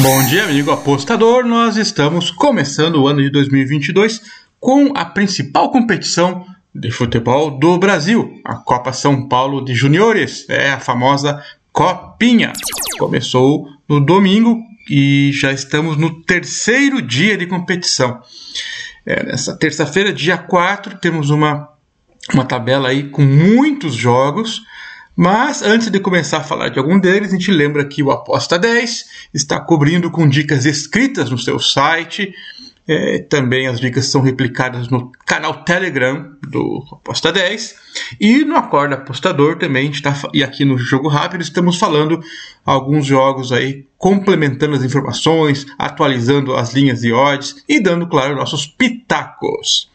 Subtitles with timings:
[0.00, 1.44] Bom dia, amigo apostador.
[1.44, 4.22] Nós estamos começando o ano de 2022
[4.60, 10.70] com a principal competição de futebol do Brasil, a Copa São Paulo de Juniores, é
[10.70, 11.42] a famosa
[11.72, 12.52] Copinha.
[12.96, 18.20] Começou no domingo e já estamos no terceiro dia de competição.
[19.04, 21.68] É, nessa terça-feira, dia 4, temos uma,
[22.32, 24.62] uma tabela aí com muitos jogos.
[25.20, 28.56] Mas antes de começar a falar de algum deles, a gente lembra que o Aposta
[28.56, 29.04] 10
[29.34, 32.32] está cobrindo com dicas escritas no seu site.
[32.86, 37.74] É, também as dicas são replicadas no canal Telegram do Aposta 10
[38.20, 39.90] e no Acorda Apostador também.
[39.90, 42.20] Tá, e aqui no Jogo Rápido estamos falando
[42.64, 48.68] alguns jogos aí, complementando as informações, atualizando as linhas de odds e dando, claro, nossos
[48.68, 49.90] pitacos.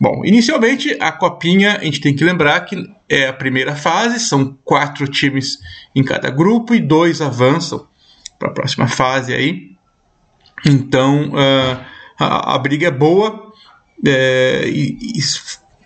[0.00, 2.76] Bom, inicialmente a copinha a gente tem que lembrar que
[3.12, 5.58] é a primeira fase, são quatro times
[5.94, 7.86] em cada grupo e dois avançam
[8.38, 9.72] para a próxima fase aí.
[10.64, 11.84] Então uh,
[12.18, 13.52] a, a, briga é boa
[14.06, 15.20] é, e, e,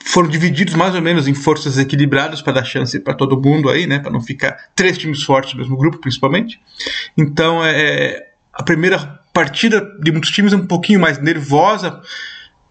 [0.05, 3.89] foram divididos mais ou menos em forças equilibradas para dar chance para todo mundo aí,
[3.89, 3.99] né?
[3.99, 6.61] Para não ficar três times fortes no mesmo grupo, principalmente.
[7.17, 12.01] Então é a primeira partida de muitos times é um pouquinho mais nervosa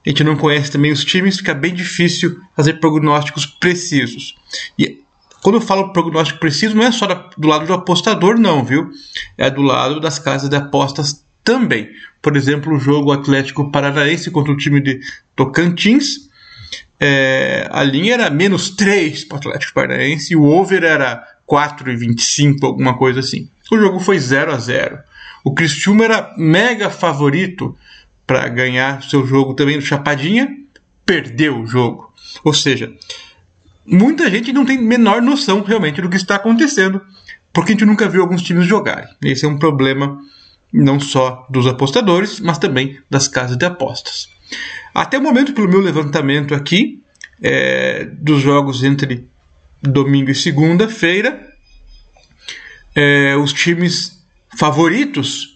[0.05, 4.35] a gente não conhece também os times, fica bem difícil fazer prognósticos precisos.
[4.77, 5.03] E
[5.41, 7.05] quando eu falo prognóstico preciso, não é só
[7.37, 8.89] do lado do apostador, não, viu?
[9.37, 11.89] É do lado das casas de apostas também.
[12.21, 14.99] Por exemplo, o jogo Atlético Paranaense contra o time de
[15.35, 16.29] Tocantins.
[16.99, 22.63] É, a linha era menos 3 para o Atlético Paranaense e o over era 4,25,
[22.63, 23.47] alguma coisa assim.
[23.71, 24.97] O jogo foi 0 a 0
[25.43, 27.77] O Cristiúma era mega favorito
[28.25, 30.47] para ganhar seu jogo também no Chapadinha,
[31.05, 32.13] perdeu o jogo.
[32.43, 32.91] Ou seja,
[33.85, 37.01] muita gente não tem menor noção realmente do que está acontecendo,
[37.53, 39.09] porque a gente nunca viu alguns times jogarem.
[39.23, 40.19] Esse é um problema
[40.73, 44.27] não só dos apostadores, mas também das casas de apostas.
[44.93, 47.03] Até o momento, pelo meu levantamento aqui,
[47.41, 49.29] é, dos jogos entre
[49.81, 51.47] domingo e segunda-feira,
[52.95, 54.23] é, os times
[54.57, 55.54] favoritos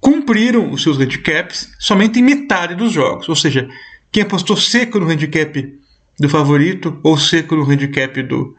[0.00, 3.28] cumpriram os seus handicaps somente em metade dos jogos.
[3.28, 3.68] Ou seja,
[4.10, 5.78] quem apostou seco no handicap
[6.18, 8.56] do favorito ou seco no handicap do,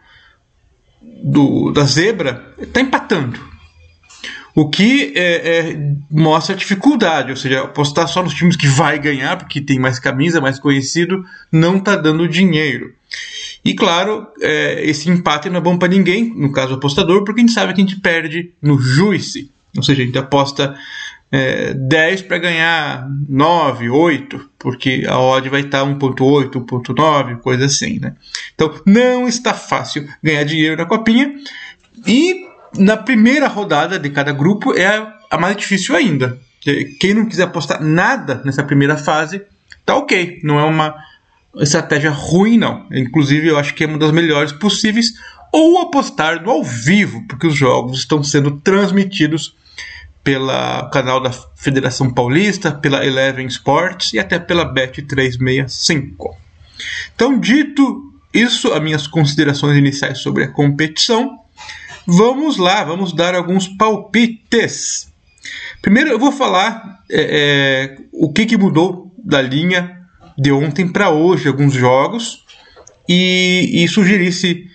[1.02, 3.50] do da zebra está empatando.
[4.56, 9.00] O que é, é, mostra a dificuldade, ou seja, apostar só nos times que vai
[9.00, 12.94] ganhar, porque tem mais camisa, mais conhecido, não está dando dinheiro.
[13.64, 17.42] E claro, é, esse empate não é bom para ninguém, no caso do apostador, porque
[17.42, 19.52] a gente sabe que a gente perde no juice.
[19.78, 20.76] Ou seja, a gente aposta
[21.32, 28.00] é, 10 para ganhar 9, 8, porque a odd vai estar 1.8, 1.9, coisa assim,
[28.00, 28.16] né?
[28.56, 31.34] Então não está fácil ganhar dinheiro na copinha
[32.06, 32.48] e
[32.78, 36.40] na primeira rodada de cada grupo é a mais difícil ainda.
[37.00, 39.42] Quem não quiser apostar nada nessa primeira fase,
[39.86, 40.96] tá ok, não é uma
[41.58, 42.88] estratégia ruim não.
[42.92, 45.14] Inclusive eu acho que é uma das melhores possíveis
[45.52, 49.56] ou apostar no ao vivo, porque os jogos estão sendo transmitidos
[50.24, 56.36] pela canal da Federação Paulista, pela Eleven Sports e até pela Bet365.
[57.16, 61.40] Então, dito isso, as minhas considerações iniciais sobre a competição,
[62.06, 65.12] vamos lá, vamos dar alguns palpites.
[65.82, 70.00] Primeiro, eu vou falar é, é, o que, que mudou da linha
[70.38, 72.46] de ontem para hoje, alguns jogos,
[73.08, 74.68] e, e sugerir se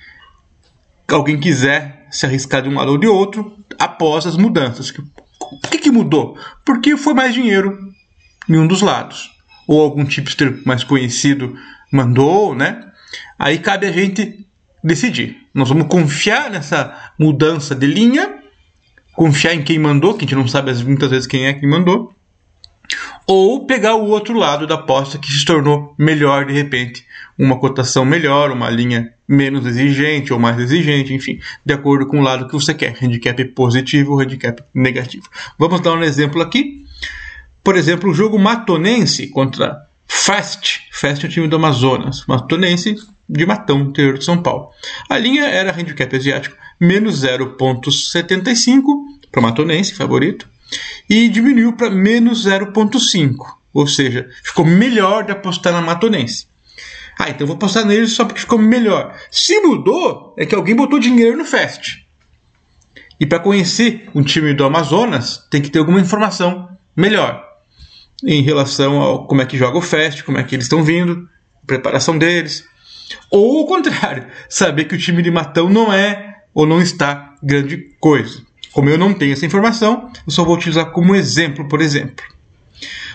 [1.09, 4.93] alguém quiser se arriscar de um lado ou de outro após as mudanças.
[5.53, 6.39] O que, que mudou?
[6.65, 7.79] Porque foi mais dinheiro
[8.49, 9.31] em um dos lados.
[9.67, 11.57] Ou algum tipster mais conhecido
[11.93, 12.93] mandou, né?
[13.39, 14.47] Aí cabe a gente
[14.83, 15.39] decidir.
[15.55, 18.35] Nós vamos confiar nessa mudança de linha,
[19.15, 22.15] confiar em quem mandou, que a gente não sabe muitas vezes quem é quem mandou,
[23.27, 27.05] ou pegar o outro lado da aposta que se tornou melhor de repente,
[27.39, 32.23] uma cotação melhor, uma linha menos exigente ou mais exigente, enfim, de acordo com o
[32.23, 35.29] lado que você quer, handicap positivo ou handicap negativo.
[35.59, 36.85] Vamos dar um exemplo aqui.
[37.63, 40.83] Por exemplo, o jogo matonense contra Fast.
[40.93, 42.25] Fast é o time do Amazonas.
[42.29, 42.97] Matonense
[43.29, 44.69] de Matão, interior de São Paulo.
[45.09, 48.83] A linha era handicap asiático menos 0,75
[49.31, 50.47] para o Matonense, favorito,
[51.09, 53.37] e diminuiu para menos 0,5.
[53.73, 56.47] Ou seja, ficou melhor de apostar na Matonense.
[57.19, 59.17] Ah, então vou apostar nele só porque ficou melhor.
[59.31, 62.05] Se mudou, é que alguém botou dinheiro no Fast.
[63.19, 67.45] E para conhecer um time do Amazonas, tem que ter alguma informação melhor
[68.25, 71.29] em relação ao como é que joga o Fast, como é que eles estão vindo,
[71.67, 72.65] preparação deles.
[73.31, 77.95] Ou o contrário, saber que o time de Matão não é ou não está grande
[78.01, 78.44] coisa.
[78.75, 82.25] Como eu não tenho essa informação, eu só vou utilizar como exemplo, por exemplo.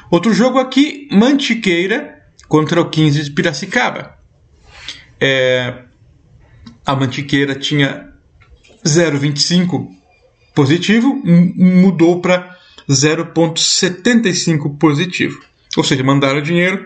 [0.09, 2.17] Outro jogo aqui, Mantiqueira
[2.47, 4.17] contra o 15 de Piracicaba.
[5.19, 5.83] É,
[6.85, 8.07] a Mantiqueira tinha
[8.85, 9.89] 0,25
[10.55, 12.57] positivo, mudou para
[12.89, 15.43] 0,75 positivo.
[15.75, 16.85] Ou seja, mandaram dinheiro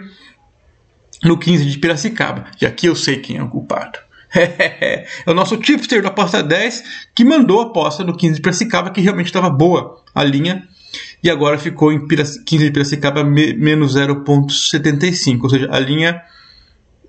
[1.23, 2.47] no 15 de Piracicaba.
[2.59, 3.99] E aqui eu sei quem é o culpado.
[4.35, 6.83] É o nosso tipster da aposta 10
[7.15, 10.67] que mandou a aposta no 15 de Piracicaba, que realmente estava boa a linha.
[11.23, 15.39] E agora ficou em 15 de Piracicaba menos 0,75.
[15.43, 16.21] Ou seja, a linha,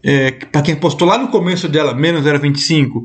[0.02, 3.04] é, para quem apostou lá no começo dela, menos 0,25,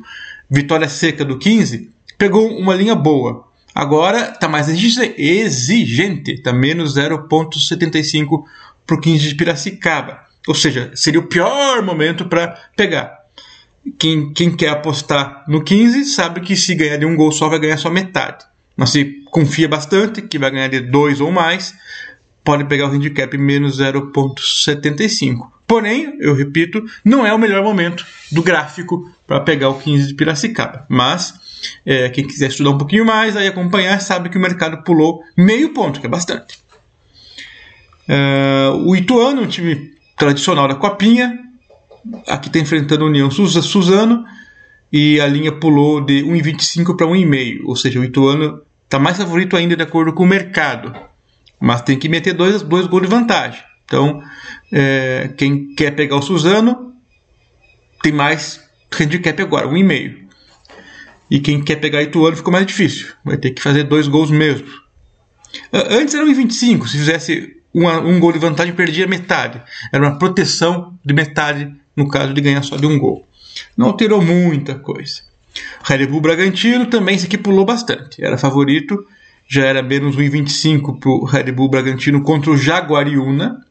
[0.50, 3.48] vitória seca do 15, pegou uma linha boa.
[3.74, 8.44] Agora está mais exigente, está menos 0,75
[8.86, 10.21] para o 15 de Piracicaba.
[10.48, 13.19] Ou seja, seria o pior momento para pegar.
[13.98, 17.60] Quem, quem quer apostar no 15 sabe que se ganhar de um gol só vai
[17.60, 18.46] ganhar só metade.
[18.76, 21.74] Mas se confia bastante que vai ganhar de dois ou mais,
[22.44, 25.52] pode pegar o handicap menos 0,75.
[25.68, 30.14] Porém, eu repito, não é o melhor momento do gráfico para pegar o 15 de
[30.16, 30.86] Piracicaba.
[30.90, 31.34] Mas
[31.86, 35.70] é, quem quiser estudar um pouquinho mais, aí acompanhar, sabe que o mercado pulou meio
[35.74, 36.60] ponto, que é bastante.
[38.08, 41.38] É, o Ituano, um time tradicional da Copinha,
[42.28, 44.25] aqui está enfrentando a União Suzano
[44.92, 49.56] e a linha pulou de 1,25 para 1,5, ou seja, o Ituano está mais favorito
[49.56, 50.94] ainda de acordo com o mercado,
[51.60, 53.62] mas tem que meter dois, dois gols de vantagem.
[53.86, 54.22] Então,
[54.72, 56.94] é, quem quer pegar o Suzano
[58.02, 58.60] tem mais
[59.00, 60.30] handicap agora, 1,5.
[61.30, 63.07] E quem quer pegar Ituano ficou mais difícil.
[63.24, 64.68] Vai ter que fazer dois gols mesmo.
[65.72, 66.88] Antes era 1,25.
[66.88, 69.62] Se fizesse um, um gol de vantagem, perdia metade.
[69.94, 73.26] Era uma proteção de metade no caso de ganhar só de um gol.
[73.76, 75.22] Não alterou muita coisa.
[75.84, 78.24] Red Bull Bragantino também se pulou bastante.
[78.24, 79.06] Era favorito,
[79.48, 83.66] já era menos 1,25 para o Red Bull Bragantino contra o Jaguariúna.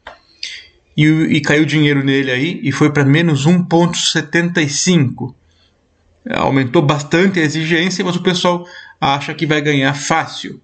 [0.97, 5.33] E, e caiu dinheiro nele aí e foi para menos 1,75
[6.37, 8.65] aumentou bastante a exigência, mas o pessoal
[9.01, 10.61] acha que vai ganhar fácil.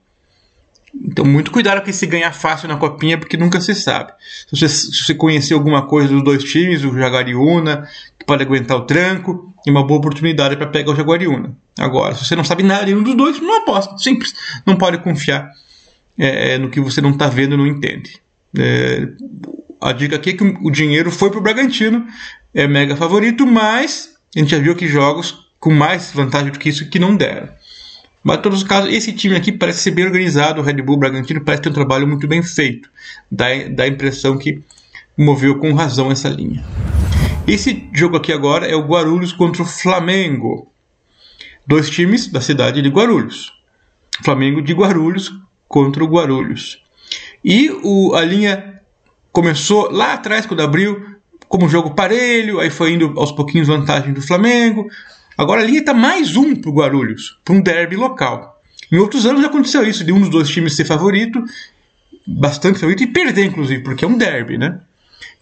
[1.03, 4.13] Então, muito cuidado com esse ganhar fácil na copinha, porque nunca se sabe.
[4.49, 7.89] Se você, se você conhecer alguma coisa dos dois times, o Jaguariúna,
[8.19, 11.57] que pode aguentar o tranco, é uma boa oportunidade para pegar o Jaguariúna.
[11.79, 13.97] Agora, se você não sabe nada de um dos dois, não aposta.
[13.99, 14.35] Simples.
[14.65, 15.51] Não pode confiar
[16.17, 18.21] é, no que você não está vendo e não entende.
[18.57, 19.09] É,
[19.81, 22.07] a dica aqui é que o dinheiro foi para o Bragantino,
[22.55, 26.69] é mega favorito, mas a gente já viu que jogos com mais vantagem do que
[26.69, 27.49] isso que não deram.
[28.25, 30.61] Mas, em todos os casos, esse time aqui parece ser bem organizado.
[30.61, 32.89] O Red Bull Bragantino parece ter um trabalho muito bem feito.
[33.31, 34.63] Dá, dá a impressão que
[35.17, 36.65] moveu com razão essa linha.
[37.47, 40.73] Esse jogo aqui agora é o Guarulhos contra o Flamengo.
[41.67, 43.53] Dois times da cidade de Guarulhos.
[44.25, 45.31] Flamengo de Guarulhos
[45.69, 46.83] contra o Guarulhos.
[47.45, 48.81] E o, a linha
[49.31, 51.15] começou lá atrás, quando abriu,
[51.47, 54.89] como jogo parelho, aí foi indo aos pouquinhos vantagem do Flamengo,
[55.37, 58.61] Agora a linha está mais um para o Guarulhos, para um derby local.
[58.91, 61.43] Em outros anos aconteceu isso, de um dos dois times ser favorito,
[62.27, 64.81] bastante favorito, e perder, inclusive, porque é um derby, né?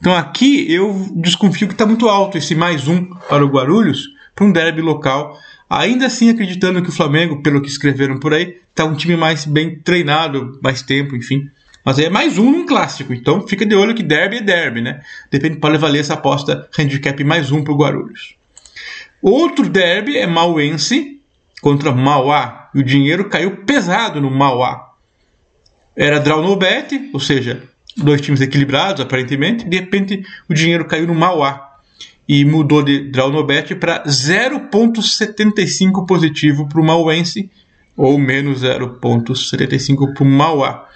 [0.00, 4.46] Então aqui eu desconfio que está muito alto esse mais um para o Guarulhos, para
[4.46, 5.38] um derby local.
[5.68, 9.44] Ainda assim, acreditando que o Flamengo, pelo que escreveram por aí, está um time mais
[9.44, 11.50] bem treinado, mais tempo, enfim.
[11.84, 15.02] Mas é mais um num clássico, então fica de olho que derby é derby, né?
[15.30, 18.36] Depende, pode valer essa aposta handicap mais um para o Guarulhos.
[19.22, 21.20] Outro derby é Mauense
[21.60, 22.70] contra Mauá.
[22.74, 24.88] E o dinheiro caiu pesado no Mauá.
[25.96, 27.62] Era draw no bet, ou seja,
[27.96, 29.68] dois times equilibrados aparentemente.
[29.68, 31.68] De repente o dinheiro caiu no Mauá.
[32.28, 37.48] E mudou de draw no bet para 0,75 positivo para o Mauense
[37.96, 40.88] ou menos 0,75 para o Mauá.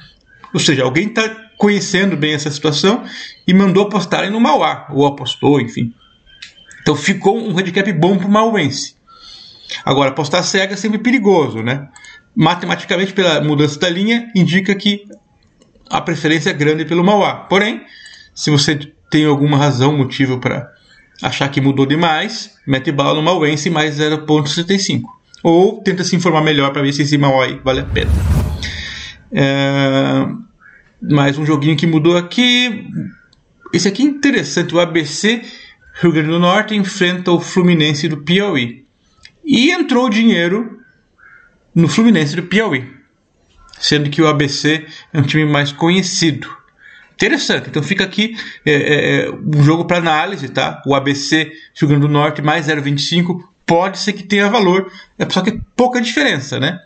[0.52, 1.28] Ou seja, alguém está
[1.58, 3.04] conhecendo bem essa situação
[3.46, 5.94] e mandou apostarem no Mauá, ou apostou, enfim.
[6.86, 8.94] Então ficou um handicap bom para o Mauense.
[9.84, 11.88] Agora, apostar cega é sempre perigoso, né?
[12.32, 15.02] Matematicamente, pela mudança da linha, indica que
[15.90, 17.34] a preferência é grande pelo Mauá.
[17.34, 17.82] Porém,
[18.32, 18.78] se você
[19.10, 20.70] tem alguma razão, motivo para
[21.20, 25.02] achar que mudou demais, mete bala no Mauense mais 0,65.
[25.42, 28.12] Ou tenta se informar melhor para ver se esse Mauá vale a pena.
[29.32, 30.24] É...
[31.02, 32.86] Mais um joguinho que mudou aqui.
[33.74, 35.42] Esse aqui é interessante, o ABC
[36.00, 38.84] Rio Grande do Norte enfrenta o Fluminense do Piauí.
[39.44, 40.80] E entrou dinheiro
[41.74, 42.90] no Fluminense do Piauí,
[43.78, 46.48] sendo que o ABC é um time mais conhecido.
[47.14, 50.82] Interessante, então fica aqui é, é, é um jogo para análise, tá?
[50.86, 55.40] O ABC Rio Grande do Norte mais 0,25 pode ser que tenha valor, é só
[55.40, 56.80] que é pouca diferença, né?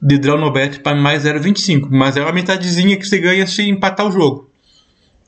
[0.00, 1.88] de draw no bet para mais 0,25.
[1.90, 4.50] Mas é uma metadezinha que você ganha se empatar o jogo.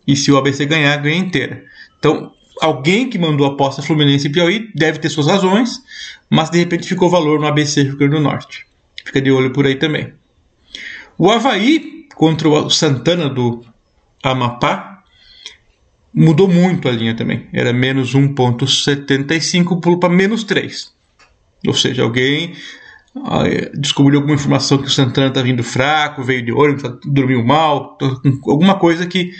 [0.06, 1.64] E se o ABC ganhar, ganha inteira.
[1.98, 5.80] Então, alguém que mandou a aposta Fluminense e Piauí deve ter suas razões,
[6.28, 8.66] mas de repente ficou valor no ABC Rio Grande do Norte.
[9.04, 10.12] Fica de olho por aí também.
[11.18, 13.64] O Havaí contra o Santana do
[14.22, 15.02] Amapá
[16.14, 17.48] mudou muito a linha também.
[17.52, 20.92] Era menos 1,75, pulou para menos 3.
[21.66, 22.54] Ou seja, alguém
[23.16, 23.42] ah,
[23.74, 27.98] descobriu alguma informação que o Santana está vindo fraco, veio de ônibus, dormiu mal,
[28.46, 29.32] alguma coisa que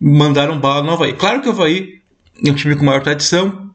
[0.00, 1.12] mandaram bala no Havaí.
[1.12, 2.02] Claro que o Havaí
[2.42, 3.70] é um time com maior tradição,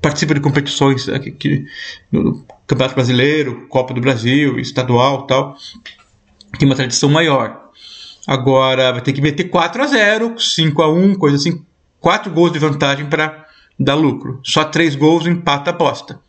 [0.00, 1.66] participa de competições aqui,
[2.10, 5.56] no Campeonato Brasileiro, Copa do Brasil, estadual tal,
[6.58, 7.70] tem uma tradição maior.
[8.26, 11.64] Agora vai ter que meter 4 a 0 5 a 1 coisa assim,
[12.00, 13.46] 4 gols de vantagem para
[13.78, 14.40] dar lucro.
[14.44, 16.20] Só 3 gols empata a aposta.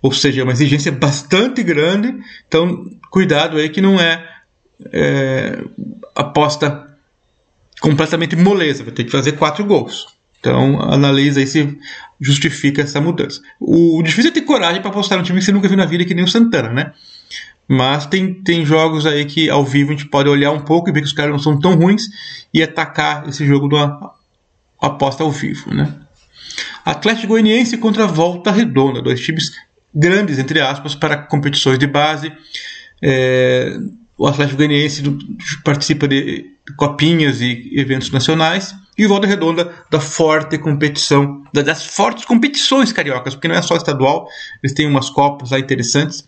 [0.00, 2.14] Ou seja, é uma exigência bastante grande,
[2.46, 4.24] então cuidado aí que não é,
[4.92, 5.58] é
[6.14, 6.86] aposta
[7.80, 10.17] completamente moleza, vai ter que fazer 4 gols.
[10.40, 11.76] Então analisa aí se
[12.20, 13.40] justifica essa mudança.
[13.60, 15.86] O, o difícil é ter coragem para apostar no time que você nunca viu na
[15.86, 16.92] vida, que nem o Santana, né?
[17.68, 20.92] Mas tem, tem jogos aí que ao vivo a gente pode olhar um pouco e
[20.92, 22.04] ver que os caras não são tão ruins
[22.52, 24.12] e atacar esse jogo da
[24.80, 25.94] aposta ao vivo, né?
[26.84, 29.52] Atlético Goianiense contra Volta Redonda, dois times
[29.94, 32.32] grandes, entre aspas, para competições de base.
[33.02, 33.76] É,
[34.16, 35.02] o Atlético Goianiense
[35.62, 42.24] participa de copinhas e eventos nacionais e o Volta Redonda da forte competição, das fortes
[42.24, 44.28] competições cariocas, porque não é só estadual,
[44.60, 46.26] eles têm umas copas interessantes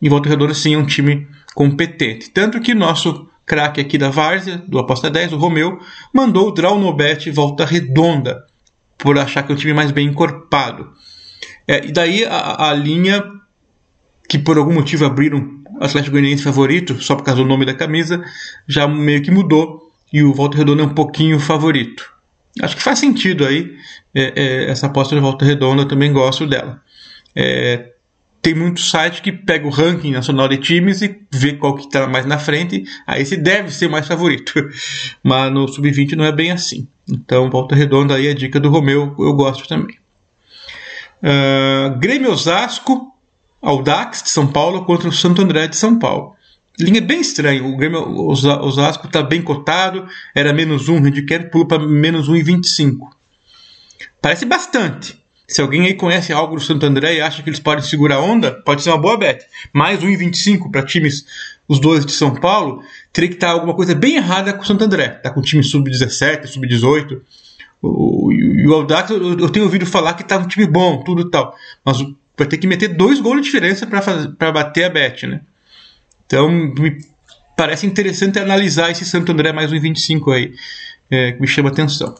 [0.00, 2.30] e Volta Redonda sim é um time competente.
[2.30, 5.80] Tanto que nosso craque aqui da Várzea, do Aposta 10, o Romeu,
[6.14, 8.44] mandou o Draw no Bet Volta Redonda,
[8.98, 10.92] por achar que é um time mais bem encorpado.
[11.66, 13.24] É, e daí a, a, linha
[14.28, 18.22] que por algum motivo abriram Atlético Goianiense favorito, só por causa do nome da camisa,
[18.68, 22.12] já meio que mudou e o Volta Redonda é um pouquinho favorito.
[22.62, 23.76] Acho que faz sentido aí
[24.14, 26.82] é, é, essa aposta de Volta Redonda, eu também gosto dela.
[27.34, 27.90] É,
[28.42, 32.06] tem muito site que pega o ranking nacional de times e vê qual que está
[32.06, 32.84] mais na frente.
[33.06, 34.52] Aí esse deve ser mais favorito.
[35.22, 36.88] Mas no sub-20 não é bem assim.
[37.08, 39.96] Então, volta redonda aí a dica do Romeu, eu gosto também.
[41.22, 43.12] Uh, Grêmio Osasco,
[43.60, 46.34] Audax de São Paulo contra o Santo André de São Paulo.
[46.80, 47.62] Linha bem estranha.
[47.64, 53.08] O Grêmio Osasco está bem cotado, era menos 1, handicap pula para menos 1,25.
[54.20, 55.18] Parece bastante.
[55.50, 58.20] Se alguém aí conhece algo do Santo André e acha que eles podem segurar a
[58.20, 59.44] onda, pode ser uma boa bet.
[59.72, 61.24] Mais 1,25 para times,
[61.66, 64.84] os dois de São Paulo, teria que estar alguma coisa bem errada com o Santo
[64.84, 65.08] André.
[65.08, 67.20] Tá com time sub-17, sub-18.
[67.82, 71.52] O, e o Aldax, eu, tenho ouvido falar que tá um time bom, tudo tal.
[71.84, 71.98] Mas
[72.38, 73.88] vai ter que meter dois gols de diferença
[74.38, 75.40] para bater a bet, né?
[76.30, 76.96] Então, me
[77.56, 80.54] parece interessante analisar esse Santo André mais 1,25 aí,
[81.10, 82.14] é, que me chama atenção.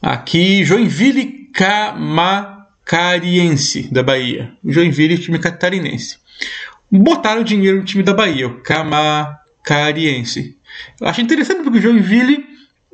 [0.00, 4.52] Aqui, Joinville Camacariense da Bahia.
[4.64, 6.18] Joinville, time catarinense.
[6.88, 10.56] Botaram dinheiro no time da Bahia, o Camacariense.
[11.00, 12.46] Eu acho interessante porque o Joinville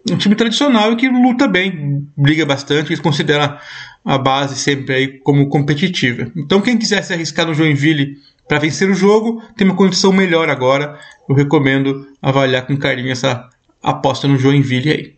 [0.09, 3.54] é um time tradicional e que luta bem, briga bastante, eles consideram
[4.02, 6.32] a base sempre aí como competitiva.
[6.35, 8.16] Então quem quiser se arriscar no Joinville
[8.49, 10.99] para vencer o jogo, tem uma condição melhor agora.
[11.28, 13.49] Eu recomendo avaliar com carinho essa
[13.82, 15.14] aposta no Joinville aí.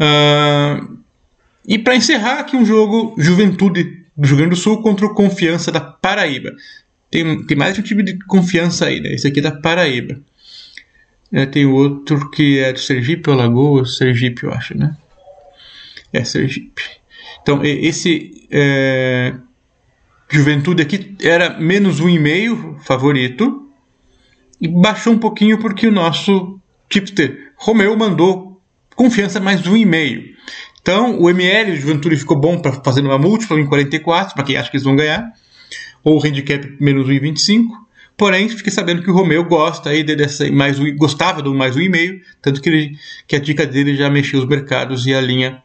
[0.00, 0.98] Uh,
[1.66, 5.70] e para encerrar aqui um jogo Juventude do Rio Grande do Sul contra o Confiança
[5.70, 6.54] da Paraíba.
[7.10, 9.12] Tem, tem mais um time de confiança aí, né?
[9.12, 10.20] Esse aqui é da Paraíba.
[11.32, 14.96] É, tem outro que é do Sergipe ou Alagoas, Sergipe eu acho, né?
[16.12, 16.82] É Sergipe.
[17.42, 19.34] Então esse é,
[20.30, 23.68] Juventude aqui era menos um e meio favorito
[24.60, 26.58] e baixou um pouquinho porque o nosso
[26.88, 28.60] tipster Romeu mandou
[28.94, 30.22] confiança mais um e meio.
[30.80, 34.56] Então, o ML de Juventude ficou bom para fazer uma múltipla em 44, para quem
[34.56, 35.30] acha que eles vão ganhar,
[36.02, 37.66] ou o handicap menos 1,25.
[38.16, 41.80] Porém, fiquei sabendo que o Romeu gosta aí dessa mais um, gostava do mais um
[41.80, 45.20] e meio, tanto que, ele, que a dica dele já mexeu os mercados e a
[45.20, 45.62] linha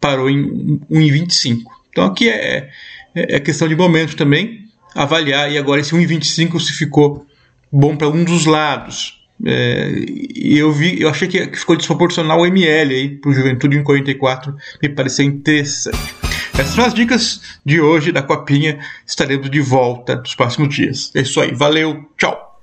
[0.00, 1.62] parou em 1,25.
[1.94, 2.70] Então aqui é,
[3.14, 4.64] é, é questão de momento também,
[4.96, 7.24] avaliar e agora esse 1,25 se ficou
[7.70, 9.22] bom para um dos lados.
[9.46, 9.90] É,
[10.34, 14.88] eu vi, eu achei que ficou desproporcional o ML aí pro Juventude em 44, me
[14.88, 16.14] pareceu interessante.
[16.52, 18.78] Essas são as dicas de hoje da Copinha.
[19.06, 21.12] Estaremos de volta nos próximos dias.
[21.14, 22.60] É isso aí, valeu, tchau!